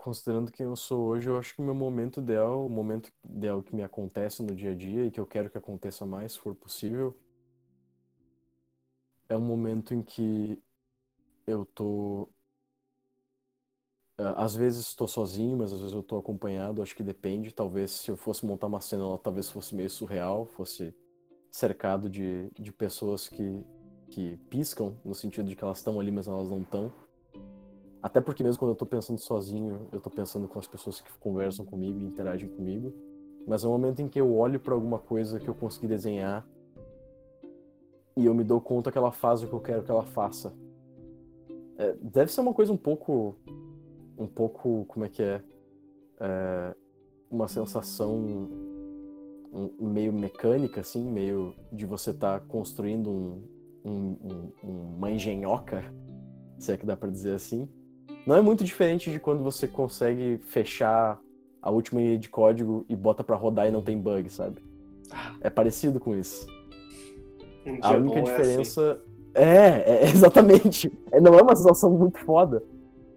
[0.00, 3.62] considerando quem eu sou hoje, eu acho que o meu momento ideal, o momento ideal
[3.62, 6.38] que me acontece no dia a dia e que eu quero que aconteça mais, se
[6.40, 7.16] for possível,
[9.28, 10.62] é um momento em que
[11.46, 12.30] eu tô.
[14.18, 17.52] Ah, às vezes estou sozinho, mas às vezes eu estou acompanhado, acho que depende.
[17.52, 20.94] Talvez se eu fosse montar uma cena, ela talvez fosse meio surreal, fosse
[21.50, 23.64] cercado de, de pessoas que,
[24.10, 26.92] que piscam, no sentido de que elas estão ali, mas elas não estão.
[28.02, 31.12] Até porque mesmo quando eu tô pensando sozinho, eu tô pensando com as pessoas que
[31.18, 32.92] conversam comigo e interagem comigo.
[33.46, 36.46] Mas é um momento em que eu olho para alguma coisa que eu consegui desenhar
[38.16, 40.52] e eu me dou conta que ela faz o que eu quero que ela faça.
[41.76, 43.36] É, deve ser uma coisa um pouco.
[44.16, 44.84] Um pouco.
[44.86, 45.42] Como é que é?
[46.20, 46.74] é
[47.30, 48.14] uma sensação
[49.52, 53.10] um, meio mecânica, assim, meio de você estar tá construindo
[53.84, 55.84] um, um, uma engenhoca,
[56.58, 57.68] se é que dá para dizer assim
[58.26, 61.18] não é muito diferente de quando você consegue fechar
[61.62, 64.62] a última linha de código e bota para rodar e não tem bug, sabe?
[65.40, 66.46] É parecido com isso.
[67.66, 69.00] Um a única é diferença
[69.34, 69.84] é, assim.
[69.84, 70.92] é, é, exatamente.
[71.10, 72.62] É, não é uma situação muito foda.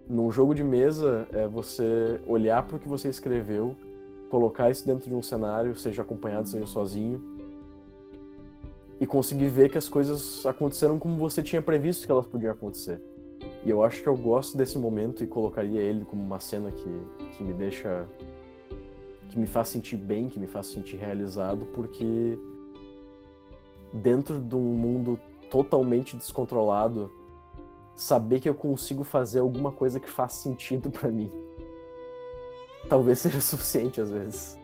[0.08, 3.74] Num jogo de mesa, é você olhar para o que você escreveu,
[4.28, 7.22] colocar isso dentro de um cenário, seja acompanhado, seja sozinho,
[9.00, 13.00] e conseguir ver que as coisas aconteceram como você tinha previsto que elas podiam acontecer.
[13.64, 17.00] E eu acho que eu gosto desse momento e colocaria ele como uma cena que,
[17.36, 18.06] que me deixa.
[19.30, 22.38] que me faz sentir bem, que me faz sentir realizado, porque
[23.92, 25.18] dentro de um mundo
[25.50, 27.10] totalmente descontrolado,
[27.94, 31.30] saber que eu consigo fazer alguma coisa que faz sentido para mim.
[32.88, 34.58] Talvez seja suficiente às vezes.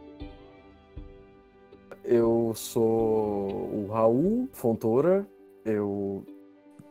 [2.05, 5.27] Eu sou o Raul Fontoura,
[5.65, 6.25] eu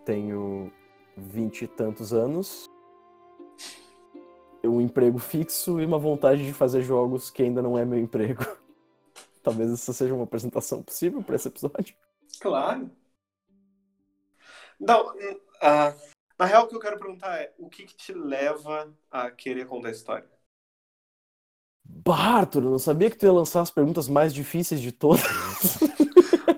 [0.06, 0.72] tenho
[1.20, 2.70] vinte e tantos anos,
[4.64, 8.44] um emprego fixo e uma vontade de fazer jogos que ainda não é meu emprego.
[9.44, 11.96] Talvez essa seja uma apresentação possível para esse episódio.
[12.40, 12.90] Claro.
[14.80, 15.96] Não, uh,
[16.38, 19.66] na real, o que eu quero perguntar é: o que, que te leva a querer
[19.66, 20.30] contar a história?
[21.84, 25.24] Bartolo, eu não sabia que tu ia lançar as perguntas mais difíceis de todas.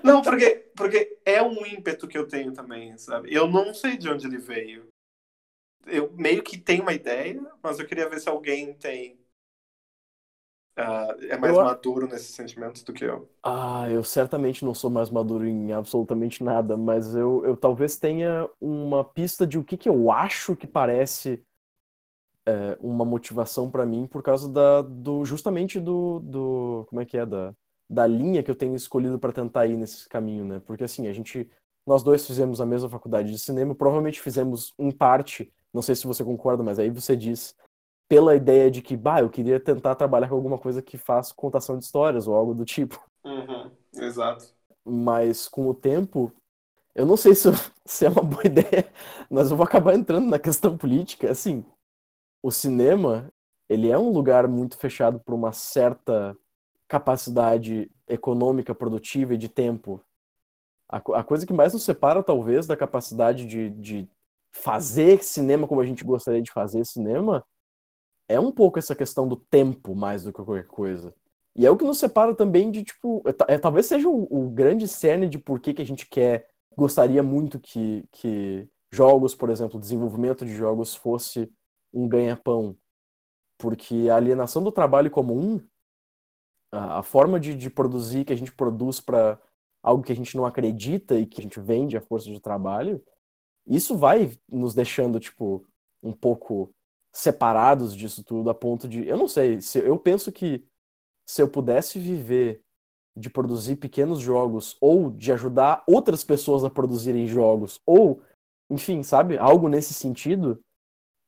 [0.02, 3.32] Não, porque, porque é um ímpeto que eu tenho também, sabe?
[3.32, 4.88] Eu não sei de onde ele veio.
[5.86, 9.20] Eu meio que tenho uma ideia, mas eu queria ver se alguém tem.
[10.78, 11.62] Uh, é mais eu...
[11.62, 13.28] maduro nesses sentimentos do que eu.
[13.42, 18.48] Ah, eu certamente não sou mais maduro em absolutamente nada, mas eu, eu talvez tenha
[18.60, 21.44] uma pista de o que, que eu acho que parece
[22.46, 27.16] é, uma motivação para mim por causa da, do justamente do, do como é que
[27.16, 27.54] é da
[27.92, 30.62] da linha que eu tenho escolhido para tentar ir nesse caminho, né?
[30.64, 31.48] Porque assim, a gente
[31.86, 36.06] nós dois fizemos a mesma faculdade de cinema, provavelmente fizemos em parte, não sei se
[36.06, 37.54] você concorda, mas aí você diz
[38.08, 41.78] pela ideia de que, bah, eu queria tentar trabalhar com alguma coisa que faz contação
[41.78, 43.02] de histórias ou algo do tipo.
[43.24, 44.54] Uhum, exato.
[44.84, 46.32] Mas com o tempo,
[46.94, 47.48] eu não sei se,
[47.84, 48.90] se é uma boa ideia,
[49.30, 51.30] mas eu vou acabar entrando na questão política.
[51.30, 51.64] Assim,
[52.42, 53.28] o cinema,
[53.68, 56.36] ele é um lugar muito fechado por uma certa
[56.92, 59.98] capacidade econômica, produtiva e de tempo.
[60.86, 64.08] A, a coisa que mais nos separa, talvez, da capacidade de, de
[64.52, 67.42] fazer cinema como a gente gostaria de fazer cinema
[68.28, 71.14] é um pouco essa questão do tempo mais do que qualquer coisa.
[71.56, 74.50] E é o que nos separa também de, tipo, é, é talvez seja o, o,
[74.50, 79.48] grande cerne de por que, que a gente quer, gostaria muito que, que jogos, por
[79.48, 81.50] exemplo, desenvolvimento de jogos fosse
[81.90, 82.76] um ganha-pão.
[83.56, 85.58] Porque a alienação do trabalho comum
[86.72, 89.38] a, forma de, de produzir que a gente produz para
[89.82, 93.02] algo que a gente não acredita e que a gente vende a força de trabalho,
[93.66, 95.66] isso vai nos deixando, tipo,
[96.02, 96.74] um pouco
[97.12, 99.06] separados disso tudo, a ponto de.
[99.06, 100.64] Eu não sei, se, eu penso que
[101.26, 102.62] se eu pudesse viver
[103.14, 108.22] de produzir pequenos jogos, ou de ajudar outras pessoas a produzirem jogos, ou,
[108.70, 110.58] enfim, sabe, algo nesse sentido,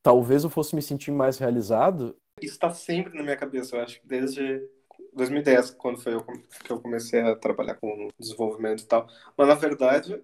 [0.01, 2.17] talvez eu fosse me sentir mais realizado.
[2.41, 4.67] Isso está sempre na minha cabeça, eu acho, desde
[5.15, 9.07] 2010, quando foi eu que eu comecei a trabalhar com desenvolvimento e tal.
[9.37, 10.23] Mas, na verdade,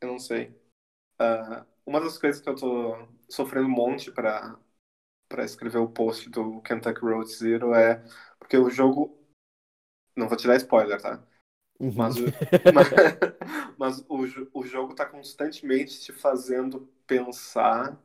[0.00, 0.48] eu não sei.
[1.20, 4.58] Uh, uma das coisas que eu tô sofrendo um monte para
[5.28, 8.04] para escrever o post do Kentucky Road Zero é
[8.38, 9.18] porque o jogo
[10.16, 11.26] não vou tirar spoiler, tá?
[11.80, 11.92] Uhum.
[11.92, 12.14] Mas,
[12.72, 12.88] mas,
[13.76, 18.00] mas o, o jogo tá constantemente te fazendo pensar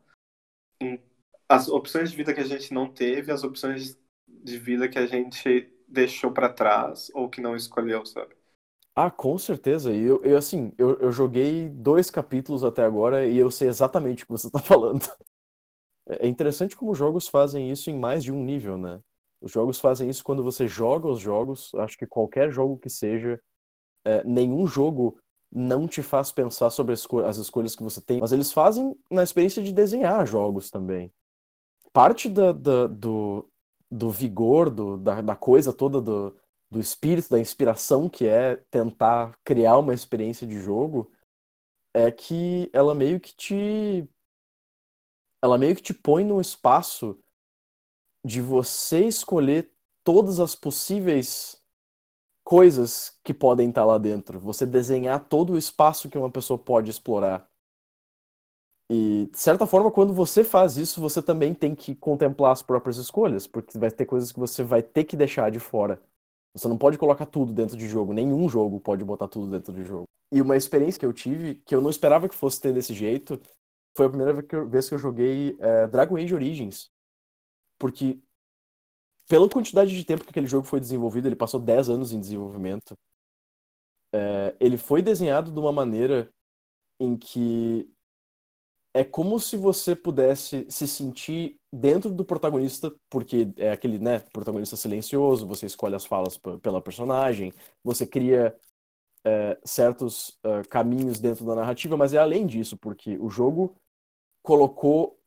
[0.81, 0.99] em
[1.47, 5.05] as opções de vida que a gente não teve, as opções de vida que a
[5.05, 8.35] gente deixou para trás ou que não escolheu, sabe?
[8.95, 9.93] Ah, com certeza.
[9.93, 14.23] E eu, eu assim, eu, eu joguei dois capítulos até agora e eu sei exatamente
[14.23, 15.01] o que você tá falando.
[16.07, 18.99] É interessante como jogos fazem isso em mais de um nível, né?
[19.41, 21.71] Os jogos fazem isso quando você joga os jogos.
[21.75, 23.39] Acho que qualquer jogo que seja,
[24.05, 25.19] é, nenhum jogo
[25.51, 29.63] não te faz pensar sobre as escolhas que você tem, mas eles fazem na experiência
[29.63, 31.11] de desenhar jogos também.
[31.93, 33.49] Parte da, da, do,
[33.91, 36.35] do vigor, do, da, da coisa toda, do,
[36.69, 41.11] do espírito, da inspiração que é tentar criar uma experiência de jogo,
[41.93, 44.07] é que ela meio que te.
[45.41, 47.17] Ela meio que te põe no espaço
[48.25, 51.59] de você escolher todas as possíveis
[52.43, 54.39] coisas que podem estar lá dentro.
[54.39, 57.48] Você desenhar todo o espaço que uma pessoa pode explorar.
[58.89, 62.97] E, de certa forma, quando você faz isso, você também tem que contemplar as próprias
[62.97, 66.01] escolhas, porque vai ter coisas que você vai ter que deixar de fora.
[66.53, 69.83] Você não pode colocar tudo dentro de jogo, nenhum jogo pode botar tudo dentro de
[69.83, 70.05] jogo.
[70.31, 73.39] E uma experiência que eu tive, que eu não esperava que fosse ter desse jeito,
[73.95, 74.33] foi a primeira
[74.65, 76.91] vez que eu joguei é, Dragon Age Origins.
[77.77, 78.19] Porque,
[79.27, 82.97] pela quantidade de tempo que aquele jogo foi desenvolvido, ele passou 10 anos em desenvolvimento,
[84.11, 86.31] é, ele foi desenhado de uma maneira
[86.99, 87.89] em que
[88.93, 94.75] é como se você pudesse se sentir dentro do protagonista, porque é aquele, né, protagonista
[94.75, 97.53] silencioso, você escolhe as falas pela personagem,
[97.83, 98.55] você cria
[99.23, 103.75] é, certos uh, caminhos dentro da narrativa, mas é além disso, porque o jogo
[104.43, 105.19] colocou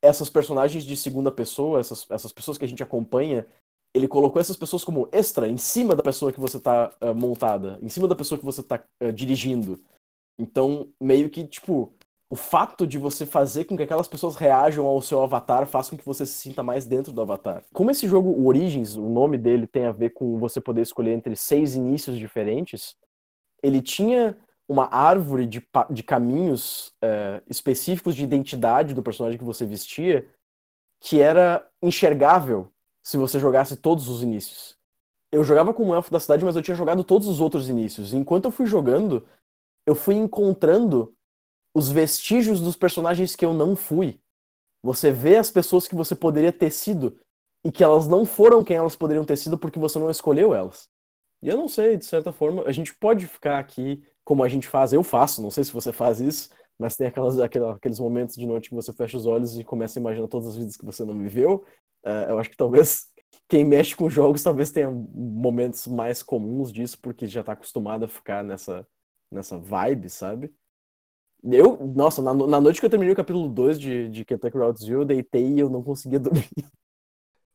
[0.00, 3.44] essas personagens de segunda pessoa, essas, essas pessoas que a gente acompanha,
[3.92, 7.80] ele colocou essas pessoas como extra, em cima da pessoa que você está uh, montada,
[7.82, 9.82] em cima da pessoa que você está dirigindo.
[10.38, 11.92] Então, meio que, tipo,
[12.30, 15.96] o fato de você fazer com que aquelas pessoas reajam ao seu avatar faz com
[15.96, 17.64] que você se sinta mais dentro do avatar.
[17.72, 21.12] Como esse jogo, o Origins, o nome dele tem a ver com você poder escolher
[21.12, 22.94] entre seis inícios diferentes,
[23.62, 24.36] ele tinha
[24.68, 30.28] uma árvore de, de caminhos é, específicos de identidade do personagem que você vestia
[31.00, 32.70] que era enxergável
[33.02, 34.76] se você jogasse todos os inícios.
[35.32, 38.12] Eu jogava como elfo da cidade, mas eu tinha jogado todos os outros inícios.
[38.12, 39.26] enquanto eu fui jogando,
[39.86, 41.14] eu fui encontrando
[41.78, 44.20] os vestígios dos personagens que eu não fui.
[44.82, 47.18] Você vê as pessoas que você poderia ter sido
[47.64, 50.88] e que elas não foram quem elas poderiam ter sido porque você não escolheu elas.
[51.42, 54.66] E eu não sei, de certa forma, a gente pode ficar aqui como a gente
[54.66, 58.46] faz, eu faço, não sei se você faz isso, mas tem aquelas, aqueles momentos de
[58.46, 61.04] noite que você fecha os olhos e começa a imaginar todas as vidas que você
[61.04, 61.64] não viveu.
[62.04, 63.06] Uh, eu acho que talvez
[63.48, 68.08] quem mexe com jogos talvez tenha momentos mais comuns disso, porque já está acostumado a
[68.08, 68.86] ficar nessa,
[69.32, 70.52] nessa vibe, sabe?
[71.42, 74.80] Eu, nossa, na, na noite que eu terminei o capítulo 2 de, de Kentucky Route
[74.80, 76.48] Zero, eu deitei e eu não conseguia dormir.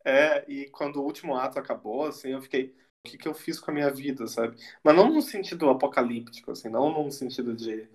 [0.06, 2.76] É, e quando o último ato acabou, assim, eu fiquei,
[3.06, 4.58] o que, que eu fiz com a minha vida, sabe?
[4.84, 7.90] Mas não num sentido apocalíptico, assim, não num sentido de,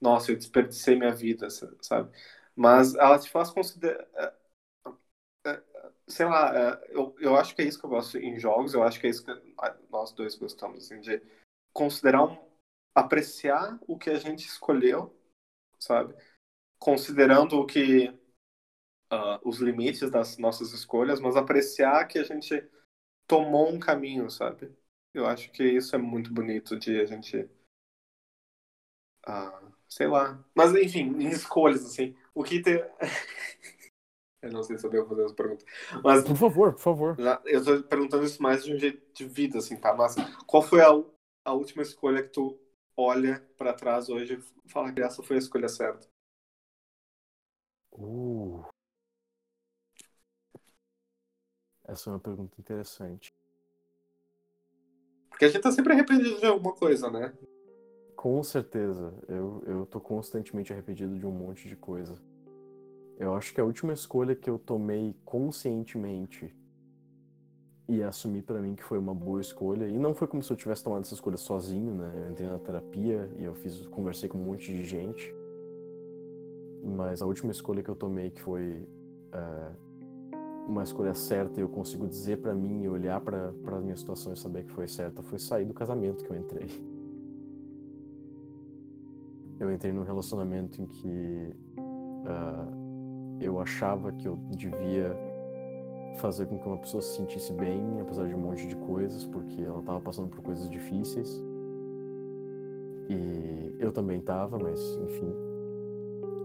[0.00, 1.48] nossa, eu desperdicei minha vida,
[1.82, 2.10] sabe?
[2.54, 4.06] Mas ela te faz considerar.
[4.14, 4.34] É,
[5.46, 5.62] é,
[6.06, 8.82] sei lá, é, eu, eu acho que é isso que eu gosto em jogos, eu
[8.82, 9.32] acho que é isso que
[9.90, 11.22] nós dois gostamos, assim, de
[11.72, 12.38] considerar um.
[12.94, 15.14] apreciar o que a gente escolheu
[15.80, 16.14] sabe?
[16.78, 18.08] Considerando o que
[19.12, 22.68] uh, os limites das nossas escolhas, mas apreciar que a gente
[23.26, 24.74] tomou um caminho, sabe?
[25.12, 27.48] Eu acho que isso é muito bonito de a gente,
[29.26, 30.44] uh, sei lá.
[30.54, 32.90] Mas enfim, em escolhas assim, o que ter
[34.42, 35.64] Eu não sei se eu devo fazer essa pergunta.
[36.02, 37.16] Mas, por favor, por favor.
[37.44, 39.94] Eu estou perguntando isso mais de um jeito de vida, assim, tá?
[39.94, 40.16] Mas
[40.46, 40.88] qual foi a,
[41.44, 42.58] a última escolha que tu
[43.00, 46.08] olha para trás hoje e fala que essa foi a escolha certa?
[47.92, 48.64] Uh.
[51.84, 53.34] Essa é uma pergunta interessante.
[55.28, 57.32] Porque a gente tá sempre arrependido de alguma coisa, né?
[58.14, 59.14] Com certeza.
[59.26, 62.14] Eu, eu tô constantemente arrependido de um monte de coisa.
[63.18, 66.54] Eu acho que a última escolha que eu tomei conscientemente
[67.90, 69.88] e assumi para mim que foi uma boa escolha.
[69.88, 72.12] E não foi como se eu tivesse tomado essa escolha sozinho, né?
[72.14, 75.34] Eu entrei na terapia e eu fiz, conversei com um monte de gente.
[76.84, 78.86] Mas a última escolha que eu tomei, que foi
[79.34, 83.96] uh, uma escolha certa, e eu consigo dizer para mim e olhar para a minha
[83.96, 86.68] situação e saber que foi certa, foi sair do casamento que eu entrei.
[89.58, 95.29] Eu entrei num relacionamento em que uh, eu achava que eu devia
[96.16, 99.62] fazer com que uma pessoa se sentisse bem, apesar de um monte de coisas, porque
[99.62, 101.42] ela estava passando por coisas difíceis.
[103.08, 105.32] E eu também estava, mas enfim.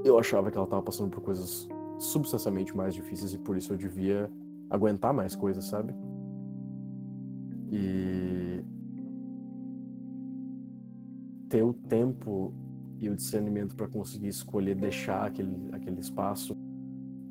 [0.04, 1.68] Eu achava que ela estava passando por coisas
[1.98, 4.30] substancialmente mais difíceis e por isso eu devia
[4.70, 5.94] aguentar mais coisas, sabe?
[7.72, 8.64] E
[11.50, 12.54] ter o tempo
[13.00, 16.58] e o discernimento para conseguir escolher deixar aquele, aquele espaço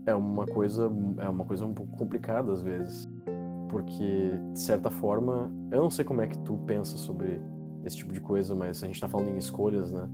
[0.06, 3.08] é uma coisa é uma coisa um pouco complicada às vezes,
[3.68, 7.40] porque de certa forma, eu não sei como é que tu pensa sobre
[7.84, 10.08] esse tipo de coisa, mas a gente tá falando em escolhas, né?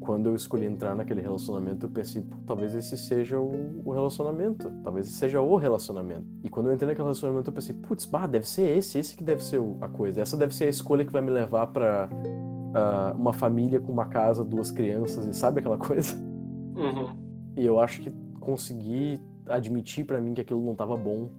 [0.00, 5.06] Quando eu escolhi entrar naquele relacionamento, eu pensei, talvez esse seja o, o, relacionamento, talvez
[5.06, 6.24] esse seja o relacionamento.
[6.42, 9.22] E quando eu entrei naquele relacionamento, eu pensei, putz, bah, deve ser esse, esse que
[9.22, 10.22] deve ser a coisa.
[10.22, 14.06] Essa deve ser a escolha que vai me levar para uh, uma família com uma
[14.06, 16.16] casa, duas crianças, e sabe aquela coisa?
[16.16, 17.14] Uhum.
[17.56, 21.30] E eu acho que consegui admitir para mim que aquilo não estava bom.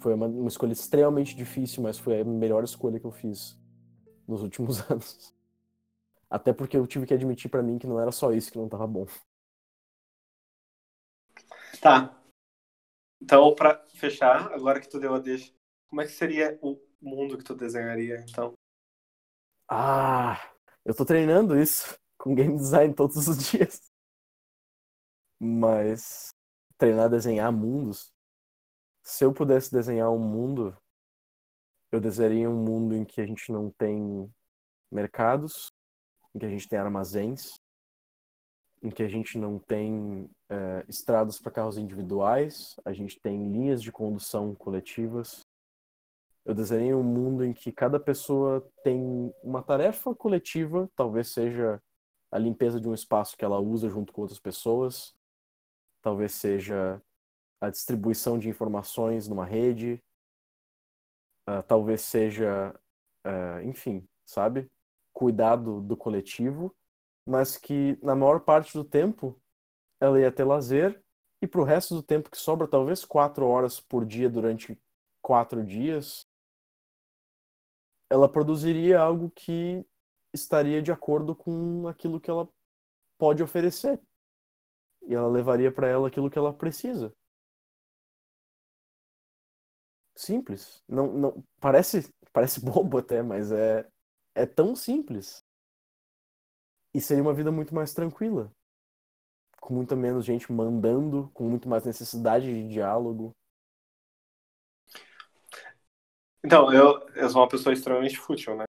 [0.00, 3.58] Foi uma, uma escolha extremamente difícil, mas foi a melhor escolha que eu fiz
[4.26, 5.34] nos últimos anos.
[6.30, 8.66] Até porque eu tive que admitir para mim que não era só isso que não
[8.66, 9.06] estava bom.
[11.80, 12.14] Tá.
[13.20, 15.52] Então, para fechar, agora que tu deu a deixa,
[15.88, 18.52] como é que seria o mundo que tu desenharia, então?
[19.68, 20.40] Ah,
[20.84, 23.87] eu tô treinando isso com game design todos os dias.
[25.40, 26.34] Mas
[26.76, 28.12] treinar a desenhar mundos.
[29.02, 30.76] Se eu pudesse desenhar um mundo,
[31.90, 34.30] eu desenharia um mundo em que a gente não tem
[34.90, 35.72] mercados,
[36.34, 37.58] em que a gente tem armazéns,
[38.82, 43.82] em que a gente não tem é, estradas para carros individuais, a gente tem linhas
[43.82, 45.46] de condução coletivas.
[46.44, 51.82] Eu desenhei um mundo em que cada pessoa tem uma tarefa coletiva, talvez seja
[52.30, 55.14] a limpeza de um espaço que ela usa junto com outras pessoas,
[56.02, 57.02] talvez seja
[57.60, 60.02] a distribuição de informações numa rede,
[61.48, 62.74] uh, talvez seja,
[63.26, 64.70] uh, enfim, sabe?
[65.12, 66.74] Cuidado do coletivo,
[67.26, 69.40] mas que na maior parte do tempo
[70.00, 71.02] ela ia ter lazer
[71.40, 74.78] e para o resto do tempo que sobra, talvez quatro horas por dia durante
[75.22, 76.26] quatro dias,
[78.10, 79.84] ela produziria algo que
[80.32, 82.48] estaria de acordo com aquilo que ela
[83.16, 84.00] pode oferecer.
[85.02, 87.12] E ela levaria para ela aquilo que ela precisa.
[90.14, 90.82] Simples.
[90.88, 93.88] Não, não parece parece bobo até, mas é
[94.34, 95.44] é tão simples.
[96.94, 98.52] E seria uma vida muito mais tranquila.
[99.60, 103.32] Com muito menos gente mandando, com muito mais necessidade de diálogo.
[106.44, 108.64] Então, eu, eu sou uma pessoa extremamente fútil, né?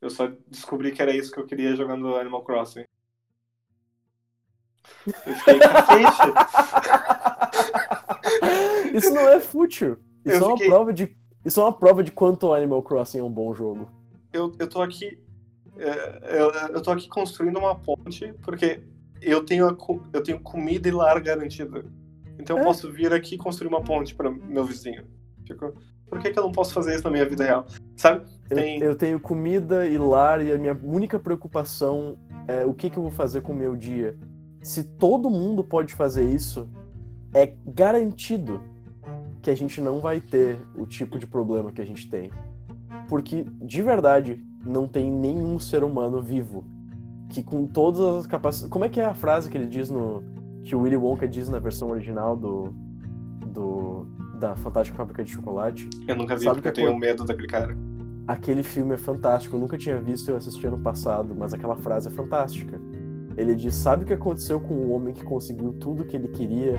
[0.00, 2.84] Eu só descobri que era isso que eu queria jogando Animal Crossing.
[5.06, 5.58] Eu fiquei
[8.94, 9.98] Isso não é fútil.
[10.24, 10.68] Isso eu é uma fiquei...
[10.68, 11.16] prova de.
[11.44, 13.88] Isso é uma prova de quanto Animal Crossing é um bom jogo.
[14.32, 15.18] Eu, eu tô aqui.
[15.76, 18.80] É, eu, eu tô aqui construindo uma ponte porque
[19.20, 19.76] eu tenho, a,
[20.12, 21.84] eu tenho comida e lar garantida.
[22.38, 22.64] Então eu é.
[22.64, 25.04] posso vir aqui e construir uma ponte para meu vizinho.
[25.44, 25.74] Tipo,
[26.08, 27.66] por que, que, eu não posso fazer isso na minha vida real?
[27.96, 28.24] Sabe?
[28.48, 28.80] Tem...
[28.80, 32.96] Eu, eu, tenho comida e lar e a minha única preocupação é o que, que
[32.96, 34.16] eu vou fazer com o meu dia
[34.64, 36.66] se todo mundo pode fazer isso,
[37.34, 38.62] é garantido
[39.42, 42.30] que a gente não vai ter o tipo de problema que a gente tem.
[43.06, 46.64] Porque, de verdade, não tem nenhum ser humano vivo
[47.28, 48.72] que com todas as capacidades.
[48.72, 50.24] Como é que é a frase que ele diz no.
[50.64, 52.74] que o Willy Wonka diz na versão original do.
[53.46, 54.06] do
[54.38, 55.90] da Fantástica Fábrica de Chocolate?
[56.08, 57.76] Eu nunca vi Sabe porque eu tenho medo daquele cara.
[58.26, 62.08] Aquele filme é fantástico, eu nunca tinha visto, eu assisti ano passado, mas aquela frase
[62.08, 62.80] é fantástica
[63.36, 66.78] ele diz: Sabe o que aconteceu com o homem que conseguiu tudo que ele queria?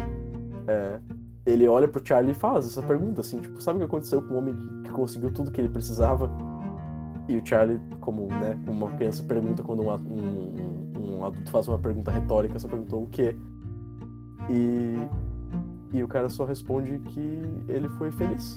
[0.67, 0.99] É,
[1.45, 4.33] ele olha pro Charlie e faz essa pergunta assim: tipo, Sabe o que aconteceu com
[4.33, 6.29] o homem que, conseguiu tudo que ele precisava?
[7.27, 11.79] E o Charlie, como né, uma criança pergunta quando um, um, um adulto faz uma
[11.79, 13.35] pergunta retórica, só perguntou o quê?
[14.49, 14.95] E,
[15.91, 18.55] e o cara só responde que ele foi feliz.